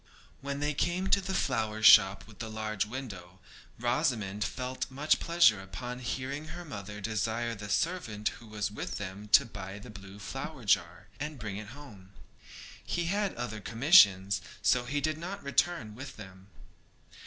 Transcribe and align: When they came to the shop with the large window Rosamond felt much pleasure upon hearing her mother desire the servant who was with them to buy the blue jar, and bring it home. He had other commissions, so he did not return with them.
When 0.41 0.61
they 0.61 0.73
came 0.73 1.09
to 1.11 1.21
the 1.21 1.81
shop 1.83 2.25
with 2.25 2.39
the 2.39 2.49
large 2.49 2.87
window 2.87 3.37
Rosamond 3.77 4.43
felt 4.43 4.89
much 4.89 5.19
pleasure 5.19 5.61
upon 5.61 5.99
hearing 5.99 6.45
her 6.47 6.65
mother 6.65 6.99
desire 6.99 7.53
the 7.53 7.69
servant 7.69 8.29
who 8.29 8.47
was 8.47 8.71
with 8.71 8.97
them 8.97 9.27
to 9.33 9.45
buy 9.45 9.77
the 9.77 9.91
blue 9.91 10.19
jar, 10.65 11.05
and 11.19 11.37
bring 11.37 11.57
it 11.57 11.67
home. 11.77 12.13
He 12.83 13.05
had 13.13 13.35
other 13.35 13.61
commissions, 13.61 14.41
so 14.63 14.85
he 14.85 15.01
did 15.01 15.19
not 15.19 15.43
return 15.43 15.93
with 15.93 16.15
them. 16.17 16.47